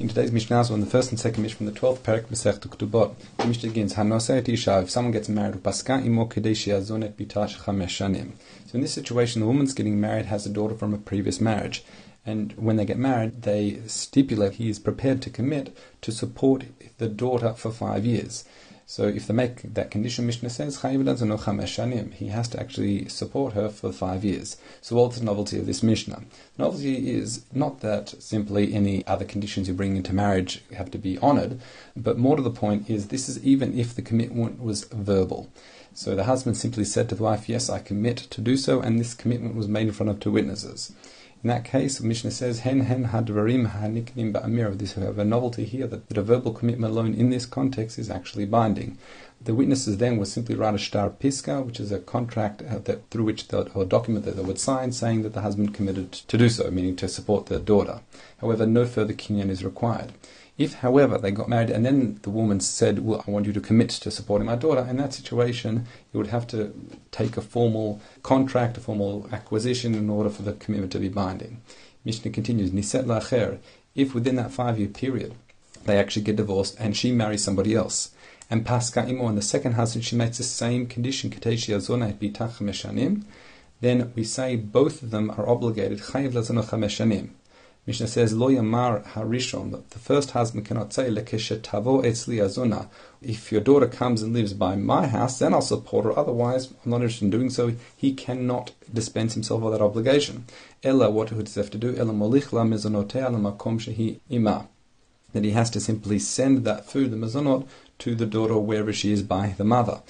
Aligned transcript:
In 0.00 0.06
today's 0.06 0.30
Mishnah, 0.30 0.64
so 0.64 0.74
in 0.74 0.80
the 0.80 0.86
first 0.86 1.10
and 1.10 1.18
second 1.18 1.42
Mishnah 1.42 1.56
from 1.56 1.66
the 1.66 1.72
12th 1.72 1.98
parak 1.98 2.26
Masech 2.26 2.60
Ketubot, 2.60 3.16
the 3.36 3.46
Mishnah 3.46 3.70
begins, 3.70 3.94
Hanoseh 3.94 4.48
Isha, 4.48 4.82
if 4.82 4.90
someone 4.90 5.10
gets 5.10 5.28
married, 5.28 5.60
Paska 5.60 6.06
imo 6.06 6.26
kedeshi 6.26 6.72
azonet 6.72 7.14
bitash 7.14 7.56
chamesh. 7.56 7.98
So 7.98 8.74
in 8.74 8.80
this 8.80 8.92
situation, 8.92 9.40
the 9.40 9.48
woman's 9.48 9.74
getting 9.74 10.00
married, 10.00 10.26
has 10.26 10.46
a 10.46 10.50
daughter 10.50 10.76
from 10.76 10.94
a 10.94 10.98
previous 10.98 11.40
marriage. 11.40 11.84
And 12.24 12.52
when 12.52 12.76
they 12.76 12.84
get 12.84 12.96
married, 12.96 13.42
they 13.42 13.80
stipulate 13.88 14.52
he 14.52 14.70
is 14.70 14.78
prepared 14.78 15.20
to 15.22 15.30
commit 15.30 15.76
to 16.02 16.12
support 16.12 16.66
the 16.98 17.08
daughter 17.08 17.52
for 17.54 17.72
five 17.72 18.04
years. 18.04 18.44
So 18.90 19.06
if 19.06 19.26
they 19.26 19.34
make 19.34 19.74
that 19.74 19.90
condition, 19.90 20.24
Mishnah 20.24 20.48
says, 20.48 20.80
he 20.80 22.28
has 22.28 22.48
to 22.48 22.58
actually 22.58 23.08
support 23.10 23.52
her 23.52 23.68
for 23.68 23.92
five 23.92 24.24
years. 24.24 24.56
So 24.80 24.96
what's 24.96 25.18
the 25.18 25.26
novelty 25.26 25.58
of 25.58 25.66
this 25.66 25.82
Mishnah? 25.82 26.22
The 26.56 26.62
novelty 26.62 27.10
is 27.10 27.44
not 27.52 27.80
that 27.80 28.14
simply 28.18 28.72
any 28.72 29.06
other 29.06 29.26
conditions 29.26 29.68
you 29.68 29.74
bring 29.74 29.98
into 29.98 30.14
marriage 30.14 30.62
have 30.74 30.90
to 30.92 30.98
be 30.98 31.18
honoured, 31.18 31.60
but 31.96 32.16
more 32.16 32.36
to 32.36 32.42
the 32.42 32.50
point 32.50 32.88
is 32.88 33.08
this 33.08 33.28
is 33.28 33.44
even 33.44 33.78
if 33.78 33.94
the 33.94 34.00
commitment 34.00 34.58
was 34.58 34.84
verbal. 34.84 35.52
So 35.92 36.16
the 36.16 36.24
husband 36.24 36.56
simply 36.56 36.84
said 36.84 37.10
to 37.10 37.14
the 37.14 37.24
wife, 37.24 37.46
Yes, 37.46 37.68
I 37.68 37.80
commit 37.80 38.16
to 38.16 38.40
do 38.40 38.56
so, 38.56 38.80
and 38.80 38.98
this 38.98 39.12
commitment 39.12 39.54
was 39.54 39.68
made 39.68 39.88
in 39.88 39.92
front 39.92 40.08
of 40.08 40.18
two 40.18 40.30
witnesses. 40.30 40.92
In 41.44 41.48
that 41.48 41.64
case, 41.64 41.98
the 41.98 42.06
Mishnah 42.06 42.32
says, 42.32 42.60
Hen 42.60 42.80
hen 42.80 43.06
hadvarim 43.06 43.70
haniknim 43.70 44.32
ba'amir. 44.32 44.76
This 44.76 44.96
we 44.96 45.04
have 45.04 45.20
a 45.20 45.24
novelty 45.24 45.64
here 45.64 45.86
that, 45.86 46.08
that 46.08 46.18
a 46.18 46.22
verbal 46.22 46.52
commitment 46.52 46.92
alone 46.92 47.14
in 47.14 47.30
this 47.30 47.46
context 47.46 47.96
is 47.96 48.10
actually 48.10 48.44
binding. 48.44 48.98
The 49.40 49.54
witnesses 49.54 49.98
then 49.98 50.16
would 50.16 50.26
simply 50.26 50.56
write 50.56 50.74
a 50.74 50.78
piska, 51.10 51.64
which 51.64 51.78
is 51.78 51.92
a 51.92 52.00
contract 52.00 52.62
uh, 52.62 52.80
that, 52.80 53.08
through 53.10 53.22
which 53.22 53.46
the, 53.48 53.70
or 53.70 53.84
document 53.84 54.24
that 54.24 54.34
they 54.34 54.42
would 54.42 54.58
sign 54.58 54.90
saying 54.90 55.22
that 55.22 55.32
the 55.32 55.42
husband 55.42 55.74
committed 55.74 56.10
to 56.10 56.36
do 56.36 56.48
so, 56.48 56.68
meaning 56.72 56.96
to 56.96 57.06
support 57.06 57.46
the 57.46 57.60
daughter. 57.60 58.00
However, 58.40 58.66
no 58.66 58.84
further 58.84 59.14
kinyan 59.14 59.48
is 59.48 59.64
required. 59.64 60.14
If, 60.58 60.74
however, 60.74 61.18
they 61.18 61.30
got 61.30 61.48
married 61.48 61.70
and 61.70 61.86
then 61.86 62.18
the 62.22 62.30
woman 62.30 62.58
said, 62.58 62.98
Well, 62.98 63.24
I 63.26 63.30
want 63.30 63.46
you 63.46 63.52
to 63.52 63.60
commit 63.60 63.90
to 63.90 64.10
supporting 64.10 64.46
my 64.46 64.56
daughter, 64.56 64.84
in 64.90 64.96
that 64.96 65.14
situation, 65.14 65.86
you 66.12 66.18
would 66.18 66.26
have 66.26 66.48
to 66.48 66.74
take 67.12 67.36
a 67.36 67.40
formal 67.40 68.00
contract, 68.24 68.76
a 68.76 68.80
formal 68.80 69.28
acquisition 69.30 69.94
in 69.94 70.10
order 70.10 70.28
for 70.28 70.42
the 70.42 70.54
commitment 70.54 70.90
to 70.92 70.98
be 70.98 71.08
binding. 71.08 71.62
Mishnah 72.04 72.32
continues, 72.32 72.72
Niset 72.72 73.04
la'acher, 73.04 73.58
if 73.94 74.14
within 74.14 74.34
that 74.34 74.50
five 74.50 74.80
year 74.80 74.88
period 74.88 75.34
they 75.84 75.96
actually 75.96 76.22
get 76.22 76.36
divorced 76.36 76.76
and 76.80 76.96
she 76.96 77.12
marries 77.12 77.44
somebody 77.44 77.74
else, 77.74 78.10
and 78.50 78.66
Pasca 78.66 79.08
Imo 79.08 79.28
and 79.28 79.38
the 79.38 79.42
second 79.42 79.74
husband 79.74 80.04
she 80.04 80.16
makes 80.16 80.38
the 80.38 80.42
same 80.42 80.88
condition, 80.88 81.30
Kateshi 81.30 81.72
Azonait 81.72 82.14
Bitach 82.14 82.58
Meshanim, 82.58 83.22
then 83.80 84.12
we 84.16 84.24
say 84.24 84.56
both 84.56 85.04
of 85.04 85.12
them 85.12 85.30
are 85.30 85.48
obligated, 85.48 86.00
Mishnah 87.88 88.08
says, 88.08 88.34
Lo 88.34 88.48
Yamar 88.48 89.02
Harishon, 89.02 89.82
the 89.88 89.98
first 89.98 90.32
husband 90.32 90.66
cannot 90.66 90.92
say, 90.92 91.08
Lekeshetavo 91.08 92.04
etzli 92.04 92.36
azuna. 92.36 92.90
If 93.22 93.50
your 93.50 93.62
daughter 93.62 93.86
comes 93.86 94.20
and 94.20 94.34
lives 94.34 94.52
by 94.52 94.76
my 94.76 95.06
house, 95.06 95.38
then 95.38 95.54
I'll 95.54 95.62
support 95.62 96.04
her. 96.04 96.18
Otherwise, 96.18 96.70
I'm 96.84 96.90
not 96.90 96.96
interested 96.96 97.24
in 97.24 97.30
doing 97.30 97.48
so. 97.48 97.72
He 97.96 98.12
cannot 98.12 98.72
dispense 98.92 99.32
himself 99.32 99.62
of 99.62 99.72
that 99.72 99.80
obligation. 99.80 100.44
Ella, 100.84 101.08
what 101.08 101.30
does 101.30 101.54
he 101.54 101.60
have 101.62 101.70
to 101.70 101.78
do? 101.78 101.96
Ella 101.96 102.12
molichla 102.12 102.68
mezonotea 102.68 103.30
makom 103.30 103.80
shehi 103.80 104.20
ima. 104.28 104.68
That 105.32 105.44
he 105.44 105.52
has 105.52 105.70
to 105.70 105.80
simply 105.80 106.18
send 106.18 106.66
that 106.66 106.84
food, 106.84 107.10
the 107.10 107.16
mezonot, 107.16 107.66
to 108.00 108.14
the 108.14 108.26
daughter 108.26 108.58
wherever 108.58 108.92
she 108.92 109.12
is 109.12 109.22
by 109.22 109.54
the 109.56 109.64
mother. 109.64 110.02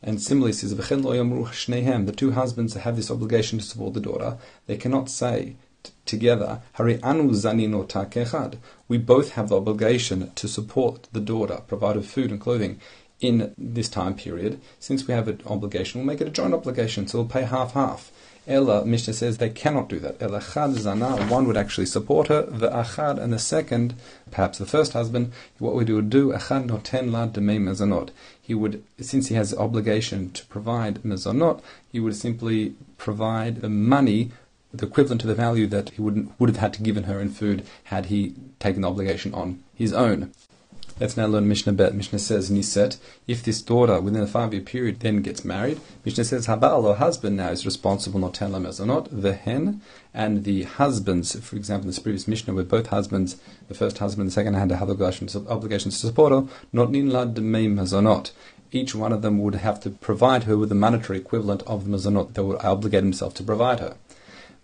And 0.00 0.22
similarly, 0.22 0.52
says 0.52 0.76
the 0.76 2.14
two 2.16 2.30
husbands 2.30 2.74
have 2.74 2.94
this 2.94 3.10
obligation 3.10 3.58
to 3.58 3.64
support 3.64 3.94
the 3.94 4.00
daughter. 4.00 4.38
They 4.66 4.76
cannot 4.76 5.10
say 5.10 5.56
together, 6.06 6.60
Hari 6.74 7.02
anu. 7.02 7.28
We 8.88 8.98
both 8.98 9.32
have 9.32 9.48
the 9.48 9.56
obligation 9.56 10.30
to 10.34 10.48
support 10.48 11.08
the 11.12 11.20
daughter, 11.20 11.62
provide 11.66 11.96
her 11.96 12.02
food 12.02 12.30
and 12.30 12.40
clothing 12.40 12.80
in 13.20 13.54
this 13.56 13.88
time 13.88 14.14
period. 14.14 14.60
Since 14.78 15.06
we 15.06 15.14
have 15.14 15.28
an 15.28 15.40
obligation, 15.46 16.00
we'll 16.00 16.06
make 16.06 16.20
it 16.20 16.28
a 16.28 16.30
joint 16.30 16.54
obligation, 16.54 17.06
so 17.06 17.18
we'll 17.18 17.28
pay 17.28 17.42
half 17.42 17.72
half. 17.72 18.10
Ella, 18.46 18.84
Mishnah 18.84 19.14
says 19.14 19.38
they 19.38 19.48
cannot 19.48 19.88
do 19.88 19.98
that. 20.00 20.20
Ella 20.20 20.40
chad 20.40 20.72
zana, 20.72 21.30
one 21.30 21.46
would 21.46 21.56
actually 21.56 21.86
support 21.86 22.28
her, 22.28 22.42
the 22.42 22.68
achad, 22.68 23.18
and 23.18 23.32
the 23.32 23.38
second, 23.38 23.94
perhaps 24.30 24.58
the 24.58 24.66
first 24.66 24.92
husband, 24.92 25.32
what 25.58 25.74
would 25.74 25.88
he 25.88 25.94
would 25.94 26.10
do, 26.10 26.30
achad 26.30 26.66
noten 26.66 27.10
la 27.10 27.26
demei 27.26 27.58
mezonot. 27.58 28.10
He 28.40 28.52
would, 28.52 28.84
since 29.00 29.28
he 29.28 29.34
has 29.34 29.52
the 29.52 29.58
obligation 29.58 30.30
to 30.32 30.44
provide 30.46 31.02
mezonot, 31.02 31.62
he 31.90 32.00
would 32.00 32.16
simply 32.16 32.74
provide 32.98 33.62
the 33.62 33.70
money 33.70 34.30
the 34.78 34.86
equivalent 34.86 35.20
to 35.22 35.26
the 35.26 35.34
value 35.34 35.66
that 35.68 35.90
he 35.90 36.02
would 36.02 36.30
would 36.38 36.50
have 36.50 36.58
had 36.58 36.74
to 36.74 36.82
given 36.82 37.04
her 37.04 37.20
in 37.20 37.30
food 37.30 37.66
had 37.84 38.06
he 38.06 38.34
taken 38.58 38.82
the 38.82 38.88
obligation 38.88 39.34
on 39.34 39.62
his 39.74 39.92
own. 39.92 40.32
Let's 41.00 41.16
now 41.16 41.26
learn 41.26 41.48
Mishnah 41.48 41.72
Bet. 41.72 41.92
Mishnah 41.92 42.20
says, 42.20 42.52
Niset, 42.52 42.98
if 43.26 43.42
this 43.42 43.60
daughter 43.60 44.00
within 44.00 44.22
a 44.22 44.28
five 44.28 44.54
year 44.54 44.62
period 44.62 45.00
then 45.00 45.22
gets 45.22 45.44
married, 45.44 45.80
Mishnah 46.04 46.22
says, 46.22 46.46
Habal, 46.46 46.84
or 46.84 46.94
husband 46.94 47.36
now 47.36 47.48
is 47.48 47.66
responsible 47.66 48.20
not 48.20 48.34
ten 48.34 48.52
lamas 48.52 48.80
or 48.80 48.86
not, 48.86 49.08
the 49.10 49.32
hen, 49.32 49.82
and 50.12 50.44
the 50.44 50.62
husbands, 50.62 51.34
for 51.40 51.56
example, 51.56 51.86
in 51.86 51.88
this 51.88 51.98
previous 51.98 52.28
Mishnah, 52.28 52.54
where 52.54 52.62
both 52.62 52.86
husbands, 52.86 53.38
the 53.66 53.74
first 53.74 53.98
husband 53.98 54.22
and 54.22 54.30
the 54.30 54.34
second 54.34 54.54
had 54.54 54.68
to 54.68 54.76
have 54.76 54.88
obligations, 54.88 55.32
to 56.00 56.06
support 56.06 56.30
her, 56.32 56.48
not 56.72 56.90
ninla 56.90 57.34
demeim 57.34 57.92
or 57.92 58.00
not. 58.00 58.30
Each 58.70 58.94
one 58.94 59.12
of 59.12 59.22
them 59.22 59.40
would 59.40 59.56
have 59.56 59.80
to 59.80 59.90
provide 59.90 60.44
her 60.44 60.56
with 60.56 60.68
the 60.68 60.76
monetary 60.76 61.18
equivalent 61.18 61.64
of 61.64 61.84
the 61.84 61.90
mazonot 61.90 62.34
that 62.34 62.44
would 62.44 62.60
obligate 62.60 63.02
himself 63.02 63.34
to 63.34 63.42
provide 63.42 63.80
her. 63.80 63.96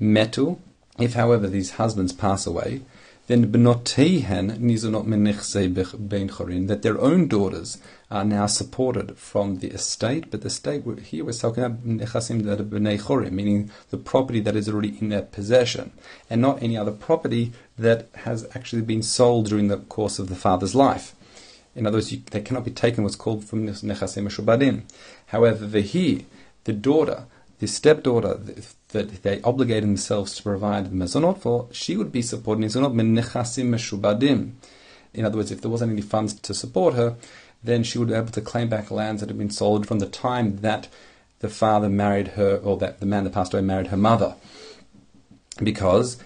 Metu, 0.00 0.58
if 0.98 1.14
however 1.14 1.46
these 1.46 1.72
husbands 1.72 2.12
pass 2.12 2.46
away, 2.46 2.82
then 3.28 3.50
benotihen 3.50 4.58
nizonot 4.58 5.04
menichse 5.04 6.08
bein 6.08 6.28
chorin, 6.28 6.68
that 6.68 6.82
their 6.82 7.00
own 7.00 7.26
daughters 7.26 7.78
are 8.10 8.24
now 8.24 8.46
supported 8.46 9.16
from 9.18 9.58
the 9.58 9.68
estate, 9.68 10.30
but 10.30 10.42
the 10.42 10.46
estate 10.46 10.84
here 11.00 11.24
we're 11.24 11.32
talking 11.32 11.64
about 11.64 11.84
nechasim 11.84 12.44
that 12.44 12.60
are 12.60 13.30
meaning 13.30 13.70
the 13.90 13.96
property 13.96 14.38
that 14.38 14.54
is 14.54 14.68
already 14.68 14.96
in 15.00 15.08
their 15.08 15.22
possession, 15.22 15.90
and 16.30 16.40
not 16.40 16.62
any 16.62 16.76
other 16.76 16.92
property 16.92 17.52
that 17.76 18.08
has 18.14 18.46
actually 18.54 18.82
been 18.82 19.02
sold 19.02 19.46
during 19.48 19.68
the 19.68 19.78
course 19.78 20.18
of 20.18 20.28
the 20.28 20.36
father's 20.36 20.74
life. 20.74 21.14
In 21.74 21.86
other 21.86 21.96
words, 21.96 22.12
you, 22.12 22.22
they 22.30 22.40
cannot 22.40 22.64
be 22.64 22.70
taken 22.70 23.02
what's 23.02 23.16
called 23.16 23.44
from 23.44 23.66
nechasim 23.66 24.30
shubadim. 24.30 24.82
However, 25.26 25.66
the 25.66 25.80
he, 25.80 26.26
the 26.64 26.72
daughter, 26.72 27.24
the 27.58 27.66
stepdaughter 27.66 28.38
that 28.88 29.22
they 29.22 29.40
obligated 29.42 29.84
themselves 29.84 30.34
to 30.36 30.42
provide 30.42 30.90
mezonot 30.90 31.38
for, 31.38 31.68
she 31.72 31.96
would 31.96 32.12
be 32.12 32.22
supporting 32.22 32.64
mezonot 32.64 32.94
min 32.94 33.16
nechasim 33.16 33.70
meshubadim. 33.70 34.52
In 35.14 35.24
other 35.24 35.38
words, 35.38 35.50
if 35.50 35.62
there 35.62 35.70
wasn't 35.70 35.92
any 35.92 36.02
funds 36.02 36.34
to 36.34 36.54
support 36.54 36.94
her, 36.94 37.16
then 37.64 37.82
she 37.82 37.98
would 37.98 38.08
be 38.08 38.14
able 38.14 38.28
to 38.28 38.40
claim 38.40 38.68
back 38.68 38.90
lands 38.90 39.20
that 39.20 39.30
had 39.30 39.38
been 39.38 39.50
sold 39.50 39.86
from 39.86 39.98
the 39.98 40.06
time 40.06 40.58
that 40.58 40.88
the 41.40 41.48
father 41.48 41.88
married 41.88 42.28
her, 42.28 42.56
or 42.58 42.76
that 42.78 43.00
the 43.00 43.06
man 43.06 43.24
that 43.24 43.32
passed 43.32 43.52
away 43.52 43.62
married 43.62 43.88
her 43.88 43.96
mother. 43.96 44.36
Because 45.62 46.18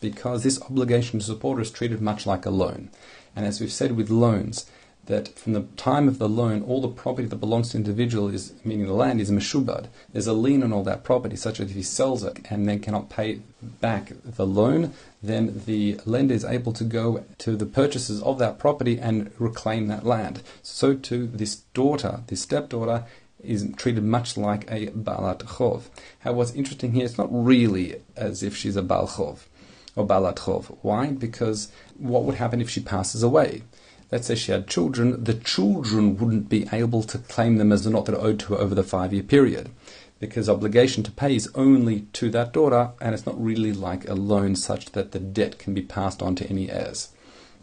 because 0.00 0.42
this 0.42 0.62
obligation 0.62 1.18
to 1.18 1.24
support 1.26 1.58
her 1.58 1.62
is 1.62 1.70
treated 1.70 2.00
much 2.00 2.26
like 2.26 2.46
a 2.46 2.50
loan. 2.50 2.90
And 3.34 3.44
as 3.44 3.60
we've 3.60 3.70
said 3.70 3.92
with 3.92 4.08
loans, 4.08 4.64
that 5.06 5.28
from 5.38 5.52
the 5.52 5.62
time 5.76 6.08
of 6.08 6.18
the 6.18 6.28
loan, 6.28 6.62
all 6.62 6.80
the 6.80 6.88
property 6.88 7.26
that 7.28 7.36
belongs 7.36 7.70
to 7.70 7.72
the 7.76 7.84
individual 7.84 8.28
is, 8.28 8.52
meaning 8.64 8.86
the 8.86 8.92
land, 8.92 9.20
is 9.20 9.30
meshubad. 9.30 9.86
There's 10.12 10.26
a 10.26 10.32
lien 10.32 10.62
on 10.62 10.72
all 10.72 10.82
that 10.84 11.04
property, 11.04 11.36
such 11.36 11.58
that 11.58 11.70
if 11.70 11.74
he 11.74 11.82
sells 11.82 12.24
it 12.24 12.46
and 12.50 12.68
then 12.68 12.80
cannot 12.80 13.08
pay 13.08 13.40
back 13.62 14.12
the 14.24 14.46
loan, 14.46 14.92
then 15.22 15.62
the 15.66 16.00
lender 16.04 16.34
is 16.34 16.44
able 16.44 16.72
to 16.72 16.84
go 16.84 17.24
to 17.38 17.56
the 17.56 17.66
purchasers 17.66 18.22
of 18.22 18.38
that 18.38 18.58
property 18.58 18.98
and 18.98 19.30
reclaim 19.38 19.86
that 19.88 20.04
land. 20.04 20.42
So 20.62 20.94
too, 20.94 21.26
this 21.26 21.56
daughter, 21.74 22.20
this 22.26 22.42
stepdaughter, 22.42 23.04
is 23.42 23.70
treated 23.76 24.02
much 24.02 24.36
like 24.36 24.70
a 24.70 24.86
balat 24.88 25.42
chov. 25.56 25.84
However, 26.20 26.38
what's 26.38 26.52
interesting 26.54 26.92
here, 26.92 27.04
it's 27.04 27.18
not 27.18 27.28
really 27.30 28.02
as 28.16 28.42
if 28.42 28.56
she's 28.56 28.76
a 28.76 28.82
bal 28.82 29.06
chov 29.06 29.46
or 29.94 30.06
balat 30.06 30.36
chov. 30.36 30.76
Why? 30.82 31.08
Because 31.08 31.70
what 31.96 32.24
would 32.24 32.36
happen 32.36 32.60
if 32.60 32.68
she 32.68 32.80
passes 32.80 33.22
away? 33.22 33.62
Let's 34.10 34.26
say 34.26 34.34
she 34.34 34.52
had 34.52 34.68
children, 34.68 35.22
the 35.24 35.34
children 35.34 36.16
wouldn't 36.16 36.48
be 36.48 36.68
able 36.72 37.02
to 37.04 37.18
claim 37.18 37.56
them 37.56 37.72
as 37.72 37.84
the 37.84 37.90
not 37.90 38.04
that 38.06 38.14
are 38.14 38.24
owed 38.24 38.40
to 38.40 38.54
her 38.54 38.60
over 38.60 38.74
the 38.74 38.82
five 38.82 39.12
year 39.12 39.22
period. 39.22 39.70
Because 40.18 40.48
obligation 40.48 41.02
to 41.02 41.10
pay 41.10 41.36
is 41.36 41.50
only 41.54 42.02
to 42.14 42.30
that 42.30 42.52
daughter, 42.52 42.92
and 43.00 43.14
it's 43.14 43.26
not 43.26 43.42
really 43.42 43.72
like 43.72 44.08
a 44.08 44.14
loan 44.14 44.56
such 44.56 44.92
that 44.92 45.12
the 45.12 45.18
debt 45.18 45.58
can 45.58 45.74
be 45.74 45.82
passed 45.82 46.22
on 46.22 46.34
to 46.36 46.48
any 46.48 46.70
heirs. 46.70 47.10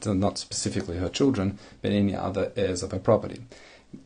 So 0.01 0.13
not 0.13 0.37
specifically 0.37 0.97
her 0.97 1.09
children, 1.09 1.57
but 1.81 1.91
any 1.91 2.15
other 2.15 2.51
heirs 2.55 2.83
of 2.83 2.91
her 2.91 2.99
property. 2.99 3.41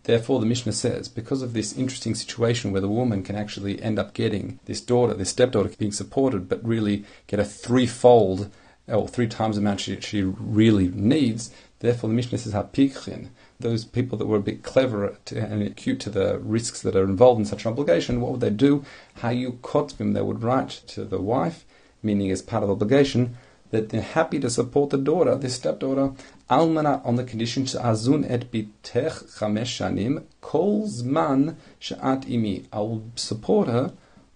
Therefore, 0.03 0.39
the 0.39 0.45
Mishnah 0.45 0.73
says, 0.73 1.07
because 1.07 1.41
of 1.41 1.53
this 1.53 1.77
interesting 1.77 2.13
situation 2.13 2.71
where 2.71 2.81
the 2.81 2.87
woman 2.87 3.23
can 3.23 3.35
actually 3.35 3.81
end 3.81 3.97
up 3.97 4.13
getting 4.13 4.59
this 4.65 4.81
daughter, 4.81 5.13
this 5.13 5.29
stepdaughter, 5.29 5.69
being 5.77 5.91
supported, 5.91 6.47
but 6.47 6.65
really 6.65 7.05
get 7.27 7.39
a 7.39 7.45
threefold 7.45 8.49
or 8.87 9.07
three 9.07 9.27
times 9.27 9.55
the 9.55 9.61
amount 9.61 9.81
she, 9.81 9.99
she 10.01 10.23
really 10.23 10.87
needs, 10.89 11.51
Therefore, 11.79 12.09
the 12.09 12.15
Mishnah 12.15 12.39
says 12.39 12.53
hapikhin. 12.53 13.29
Those 13.59 13.85
people 13.85 14.17
that 14.17 14.25
were 14.25 14.37
a 14.37 14.41
bit 14.41 14.63
clever 14.63 15.17
and 15.31 15.61
acute 15.61 15.99
to 16.01 16.09
the 16.09 16.39
risks 16.39 16.81
that 16.81 16.95
are 16.95 17.03
involved 17.03 17.39
in 17.39 17.45
such 17.45 17.65
an 17.65 17.71
obligation, 17.71 18.19
what 18.19 18.31
would 18.31 18.41
they 18.41 18.49
do? 18.49 18.83
How 19.15 19.29
Hayu 19.29 19.59
kotvim, 19.59 20.13
they 20.13 20.21
would 20.21 20.41
write 20.41 20.69
to 20.87 21.05
the 21.05 21.21
wife, 21.21 21.65
meaning 22.01 22.31
as 22.31 22.41
part 22.41 22.63
of 22.63 22.71
obligation, 22.71 23.37
that 23.69 23.89
they're 23.89 24.01
happy 24.01 24.39
to 24.39 24.49
support 24.49 24.89
the 24.89 24.97
daughter, 24.97 25.35
this 25.35 25.55
stepdaughter, 25.55 26.13
almana 26.49 27.05
on 27.05 27.15
the 27.15 27.23
condition 27.23 27.63
azun 27.65 28.25
et 28.27 28.49
bitech 28.51 29.37
chamesh 29.37 29.77
shanim 29.77 30.23
kol 30.41 30.87
zman 30.87 31.57
she'at 31.77 32.21
imi. 32.21 32.65
I 32.71 32.79
will 32.79 33.11
support 33.15 33.67
her 33.67 33.93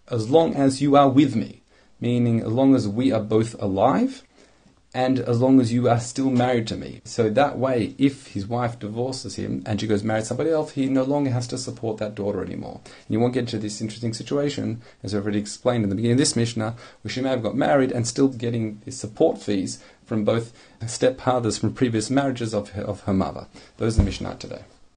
as 0.10 0.30
long 0.30 0.54
as 0.56 0.82
you 0.82 0.96
are 0.96 1.10
with 1.10 1.36
me, 1.36 1.64
meaning 2.00 2.42
as 2.42 2.50
long 2.50 2.76
as 2.76 2.88
we 2.88 3.12
are 3.12 3.24
both 3.24 3.56
alive 3.60 4.24
and 4.94 5.20
as 5.20 5.40
long 5.40 5.62
as 5.62 5.72
you 5.72 5.88
are 5.88 6.00
still 6.00 6.30
married 6.30 6.68
to 6.68 6.76
me. 6.76 7.02
So 7.06 7.30
that 7.30 7.58
way, 7.58 7.96
if 7.98 8.28
his 8.28 8.46
wife 8.46 8.78
divorces 8.78 9.36
him 9.36 9.64
and 9.66 9.80
she 9.80 9.88
goes 9.88 10.04
marry 10.04 10.22
somebody 10.22 10.50
else, 10.50 10.72
he 10.72 10.88
no 10.88 11.04
longer 11.04 11.32
has 11.32 11.48
to 11.48 11.58
support 11.58 11.98
that 11.98 12.16
daughter 12.16 12.44
anymore. 12.44 12.82
And 12.86 13.14
you 13.14 13.20
won't 13.20 13.34
get 13.34 13.42
into 13.42 13.58
this 13.58 13.80
interesting 13.80 14.14
situation, 14.14 14.82
as 15.02 15.16
I've 15.16 15.24
already 15.24 15.40
explained 15.40 15.84
in 15.84 15.90
the 15.90 15.96
beginning 15.96 16.16
of 16.16 16.20
this 16.20 16.36
Mishnah, 16.36 16.76
where 17.02 17.12
she 17.12 17.22
may 17.22 17.30
have 17.30 17.44
got 17.44 17.56
married 17.56 17.92
and 17.92 18.06
still 18.06 18.28
getting 18.28 18.82
support 18.90 19.42
fees 19.42 19.82
from 20.06 20.26
both 20.26 20.52
stepfathers 20.82 21.60
from 21.60 21.74
previous 21.74 22.10
marriages 22.10 22.54
of 22.54 22.72
her, 22.72 22.84
of 22.84 23.02
her 23.02 23.14
mother. 23.14 23.48
Those 23.78 23.96
are 23.96 24.02
the 24.02 24.06
Mishnah 24.06 24.36
today. 24.36 24.64